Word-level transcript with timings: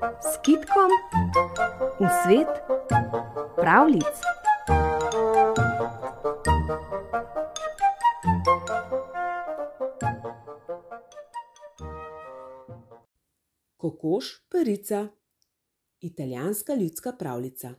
s 0.00 0.38
kitkom 0.42 0.90
v 2.00 2.08
svet 2.24 2.48
pravlic. 3.56 4.16
Kokoš 13.76 14.46
perica, 14.48 15.08
italijanska 16.00 16.74
ljudska 16.74 17.12
pravljica. 17.12 17.74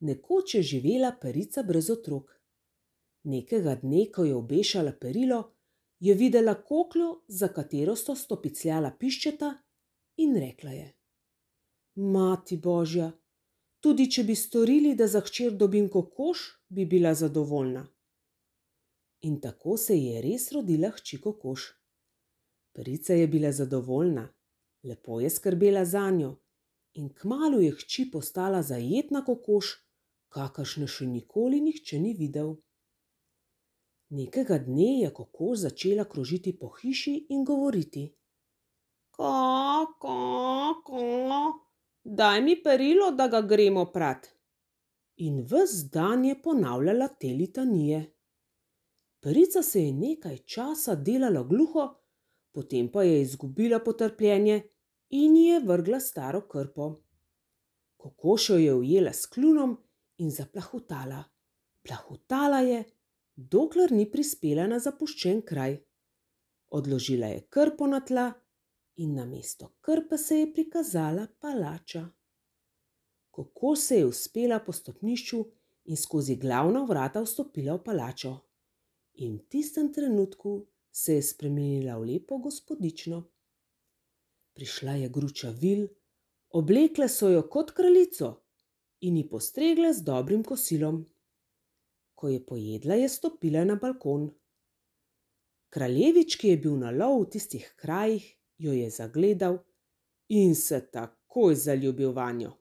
Nekoč 0.00 0.54
je 0.54 0.62
živela 0.62 1.12
perica 1.20 1.62
brez 1.62 1.90
otrok. 1.90 2.30
Nekega 3.22 3.74
dne, 3.74 4.10
ko 4.14 4.24
je 4.24 4.34
obešala 4.34 4.92
perilo, 5.00 5.54
je 5.98 6.14
videla 6.14 6.54
kokljo, 6.54 7.22
za 7.28 7.48
katero 7.48 7.96
sta 7.96 8.14
stopicljala 8.14 8.90
piščeta, 8.98 9.54
in 10.18 10.36
rekla 10.36 10.70
je: 10.70 10.88
Mati 11.94 12.56
božja, 12.56 13.12
tudi 13.80 14.10
če 14.10 14.24
bi 14.24 14.34
storili, 14.34 14.94
da 14.94 15.06
za 15.06 15.20
hčer 15.20 15.56
dobim 15.56 15.88
kokoš, 15.88 16.44
bi 16.68 16.86
bila 16.86 17.14
zadovoljna. 17.14 17.86
In 19.20 19.40
tako 19.40 19.76
se 19.76 19.96
je 19.98 20.22
res 20.22 20.52
rodila 20.52 20.90
hči 20.90 21.20
kokoš. 21.20 21.64
Perica 22.74 23.14
je 23.14 23.26
bila 23.26 23.52
zadovoljna, 23.52 24.28
lepo 24.84 25.20
je 25.20 25.30
skrbela 25.30 25.84
za 25.84 26.10
njo, 26.10 26.36
in 26.94 27.08
kmalu 27.14 27.60
je 27.60 27.72
hči 27.80 28.10
postala 28.12 28.62
zajetna 28.62 29.24
kokoš, 29.24 29.72
kakršne 30.28 30.86
še 30.86 31.06
nikoli 31.06 31.60
nihče 31.60 31.98
ni 31.98 32.14
videl. 32.14 32.54
Nekega 34.14 34.58
dne 34.58 34.92
je 35.02 35.10
kokoš 35.14 35.58
začela 35.66 36.04
krožiti 36.04 36.54
po 36.58 36.70
hiši 36.78 37.26
in 37.34 37.44
govoriti: 37.44 38.06
Ko, 39.98 40.82
ko, 40.86 41.04
daj 42.04 42.42
mi 42.42 42.54
perilo, 42.62 43.10
da 43.10 43.26
ga 43.28 43.40
gremo 43.42 43.88
prat. 43.92 44.28
In 45.26 45.40
ves 45.50 45.72
dan 45.92 46.24
je 46.24 46.36
ponavljala 46.42 47.08
te 47.08 47.32
litanije. 47.34 48.04
Perica 49.20 49.62
se 49.62 49.82
je 49.82 49.92
nekaj 49.92 50.38
časa 50.38 50.94
delala 50.94 51.42
gluho, 51.42 51.88
potem 52.54 52.92
pa 52.92 53.02
je 53.02 53.20
izgubila 53.22 53.80
potrpljenje 53.84 54.60
in 55.10 55.36
ji 55.36 55.44
je 55.44 55.60
vrgla 55.66 56.00
staro 56.00 56.44
krpo. 56.48 56.88
Kokoš 57.96 58.48
jo 58.50 58.56
je 58.56 58.74
ujela 58.74 59.12
s 59.12 59.26
kljunom 59.26 59.76
in 60.18 60.30
zaplahutala. 60.30 61.24
Plahutala 61.82 62.60
je, 62.60 62.84
dokler 63.34 63.92
ni 63.92 64.10
prispela 64.10 64.66
na 64.66 64.78
zapuščen 64.78 65.42
kraj. 65.42 65.80
Odložila 66.70 67.26
je 67.26 67.46
krpo 67.50 67.86
na 67.86 68.00
tla 68.00 68.32
in 68.98 69.14
na 69.14 69.24
mesto 69.24 69.68
krpe 69.80 70.18
se 70.18 70.38
je 70.38 70.52
prikazala 70.52 71.26
palača. 71.40 72.08
Kako 73.30 73.76
se 73.76 73.96
je 73.96 74.06
uspela 74.06 74.58
po 74.58 74.72
stopnišču 74.72 75.44
in 75.84 75.96
skozi 75.96 76.36
glavna 76.36 76.82
vrata 76.84 77.22
vstopila 77.22 77.76
v 77.76 77.82
palačo. 77.84 78.32
In 79.14 79.36
v 79.36 79.44
tistem 79.48 79.92
trenutku 79.92 80.66
se 80.90 81.14
je 81.14 81.22
spremenila 81.22 81.98
v 81.98 82.08
lepo 82.12 82.38
gospodično. 82.38 83.22
Prišla 84.54 84.92
je 84.92 85.08
gruča 85.08 85.50
vil, 85.50 85.86
oblekle 86.50 87.08
so 87.08 87.30
jo 87.30 87.44
kot 87.46 87.70
kraljico 87.70 88.32
in 89.00 89.16
ji 89.16 89.28
postregle 89.28 89.92
z 89.94 90.02
dobrim 90.02 90.42
kosilom. 90.44 91.04
Ko 92.14 92.28
je 92.28 92.42
pojedla, 92.46 92.94
je 92.94 93.08
stopila 93.08 93.62
na 93.64 93.76
balkon. 93.78 94.26
Kraljevič, 95.70 96.36
ki 96.40 96.48
je 96.48 96.58
bil 96.58 96.74
na 96.80 96.90
lov 96.90 97.20
v 97.22 97.30
tistih 97.36 97.66
krajih, 97.76 98.24
jo 98.58 98.72
je 98.72 98.90
zagledal 98.90 99.58
in 100.28 100.54
se 100.54 100.80
takoj 100.92 101.54
zaljubil 101.54 102.12
vanjo. 102.12 102.52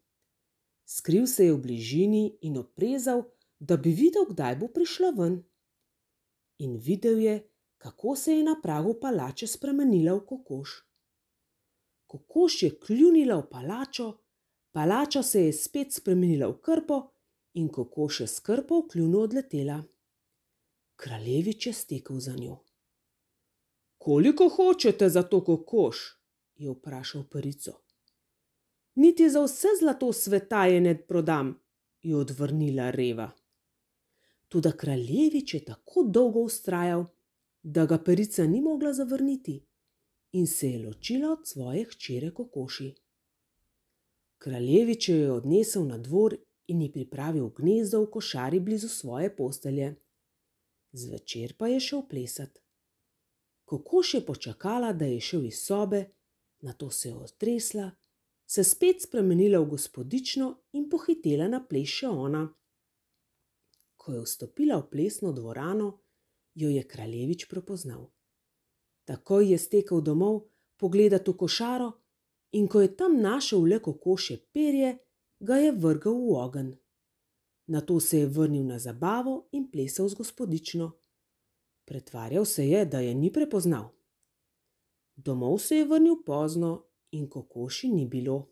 Skril 0.86 1.28
se 1.28 1.45
je 1.45 1.53
v 1.53 1.62
bližini 1.62 2.38
in 2.42 2.58
oprezal, 2.58 3.23
da 3.59 3.78
bi 3.78 3.92
videl, 3.92 4.25
kdaj 4.30 4.56
bo 4.56 4.68
prišla 4.68 5.09
ven. 5.18 5.41
In 6.59 6.78
videl 6.78 7.19
je, 7.19 7.36
kako 7.78 8.16
se 8.16 8.38
je 8.38 8.44
na 8.44 8.56
pragu 8.62 8.94
palače 9.02 9.47
spremenila 9.47 10.13
v 10.13 10.25
kokoš. 10.25 10.78
Kokoš 12.07 12.63
je 12.63 12.69
kljunila 12.80 13.36
v 13.41 13.50
palačo, 13.50 14.13
palača 14.72 15.24
se 15.24 15.46
je 15.46 15.53
spet 15.53 15.94
spremenila 15.94 16.47
v 16.47 16.62
krpo 16.62 17.02
in 17.53 17.68
kokoš 17.69 18.19
je 18.19 18.28
s 18.28 18.40
krpo 18.40 18.81
v 18.81 18.88
kljunu 18.88 19.19
odletela. 19.19 19.84
Kraljevič 20.96 21.68
je 21.68 21.74
stekel 21.74 22.19
za 22.19 22.34
njo. 22.34 22.66
Koliko 23.97 24.50
hočete 24.50 25.09
za 25.09 25.24
to 25.24 25.44
kokoš? 25.44 26.18
je 26.58 26.72
vprašal 26.72 27.24
perico. 27.31 27.72
Niti 28.96 29.30
za 29.30 29.44
vse 29.44 29.68
zlato 29.80 30.13
sveta 30.13 30.66
je 30.66 30.81
ne 30.81 31.08
prodam, 31.08 31.59
je 32.02 32.16
odvrnila 32.16 32.91
reva. 32.91 33.31
Toda 34.47 34.72
kraljevič 34.72 35.53
je 35.53 35.66
tako 35.66 36.03
dolgo 36.03 36.40
ustrajal, 36.40 37.06
da 37.63 37.86
ga 37.86 37.97
perica 38.03 38.47
ni 38.47 38.62
mogla 38.62 38.94
zavrniti 38.94 39.63
in 40.31 40.47
se 40.47 40.69
je 40.69 40.88
ločila 40.88 41.31
od 41.31 41.47
svoje 41.47 41.86
hčere 41.86 42.31
kokoši. 42.34 42.96
Kraljevič 44.38 45.09
jo 45.09 45.16
je 45.16 45.31
odnesel 45.31 45.86
na 45.88 45.97
dvor 45.97 46.36
in 46.68 46.81
ji 46.81 46.91
pripravil 46.91 47.50
gnezdo 47.50 48.02
v 48.02 48.09
košari 48.12 48.59
blizu 48.59 48.88
svoje 48.88 49.36
postelje. 49.36 49.96
Zvečer 50.91 51.53
pa 51.57 51.68
je 51.68 51.80
šel 51.80 52.03
plesati. 52.09 52.66
Kokoš 53.67 54.13
je 54.13 54.25
počakala, 54.25 54.94
da 54.94 55.05
je 55.05 55.19
šel 55.19 55.45
iz 55.45 55.59
sobe, 55.59 56.05
na 56.61 56.73
to 56.73 56.91
se 56.91 57.09
je 57.09 57.16
otresla, 57.16 57.91
se 58.45 58.63
spet 58.63 59.01
spremenila 59.01 59.59
v 59.59 59.66
gospodično 59.66 60.45
in 60.72 60.85
pohitela 60.89 61.50
na 61.51 61.59
ples 61.67 61.89
še 62.00 62.07
ona. 62.07 62.45
Ko 64.00 64.13
je 64.13 64.22
vstopila 64.23 64.77
v 64.79 64.88
plesno 64.89 65.33
dvorano, 65.35 65.89
jo 66.56 66.69
je 66.69 66.83
kraljevič 66.88 67.50
prepoznal. 67.51 68.07
Takoj 69.03 69.51
je 69.51 69.57
stekel 69.59 70.00
domov 70.01 70.45
pogledati 70.79 71.31
v 71.31 71.38
košaro, 71.44 71.91
in 72.56 72.72
ko 72.72 72.81
je 72.81 72.95
tam 72.95 73.19
našel 73.19 73.67
le 73.67 73.81
kokošje 73.83 74.38
perje, 74.56 74.94
ga 75.39 75.59
je 75.59 75.75
vrgel 75.75 76.16
v 76.16 76.38
ogenj. 76.39 76.72
Na 77.67 77.81
to 77.81 78.00
se 78.00 78.23
je 78.23 78.31
vrnil 78.31 78.63
na 78.63 78.79
zabavo 78.79 79.50
in 79.51 79.67
plesal 79.72 80.07
z 80.07 80.16
gospodično. 80.16 80.91
Pretvarjal 81.88 82.46
se 82.46 82.68
je, 82.68 82.86
da 82.86 83.00
je 83.00 83.14
ni 83.16 83.31
prepoznal. 83.34 83.90
Domov 85.16 85.58
se 85.64 85.80
je 85.80 85.86
vrnil 85.88 86.20
pozno 86.25 86.72
in 87.12 87.30
kokoši 87.30 87.90
ni 87.94 88.06
bilo. 88.06 88.52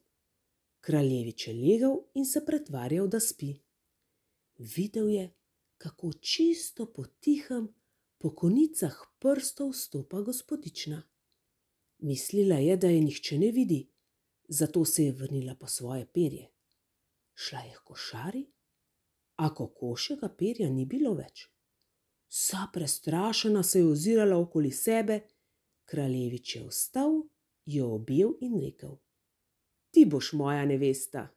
Kraljevič 0.79 1.47
je 1.47 1.53
legel 1.53 1.97
in 2.13 2.25
se 2.25 2.45
pretvarjal, 2.45 3.07
da 3.07 3.19
spi. 3.19 3.51
Videl 4.57 5.09
je, 5.09 5.27
kako 5.77 6.13
čisto 6.13 6.87
potihem 6.93 7.67
po 8.17 8.31
konicah 8.35 8.95
prstov 9.19 9.73
stopa 9.73 10.21
gospodična. 10.21 11.03
Mislila 11.97 12.55
je, 12.55 12.77
da 12.77 12.87
je 12.87 13.01
nihče 13.01 13.39
ne 13.39 13.51
vidi, 13.51 13.85
zato 14.47 14.85
se 14.85 15.03
je 15.03 15.11
vrnila 15.11 15.55
po 15.59 15.67
svoje 15.67 16.05
perje 16.05 16.55
šla 17.35 17.59
je 17.59 17.73
k 17.73 17.83
košari, 17.83 18.45
a 19.35 19.53
kokošjega 19.53 20.29
perja 20.37 20.69
ni 20.69 20.85
bilo 20.85 21.13
več. 21.13 21.49
Vsa 22.35 22.67
prestrašena 22.73 23.63
se 23.63 23.79
je 23.79 23.85
ozirala 23.87 24.37
okoli 24.37 24.71
sebe, 24.71 25.19
kraljevič 25.85 26.55
je 26.55 26.63
vstal, 26.67 27.21
jo 27.65 27.93
objel 27.95 28.33
in 28.41 28.59
rekel: 28.59 28.97
Ti 29.91 30.05
boš 30.05 30.33
moja 30.33 30.65
nevesta. 30.65 31.34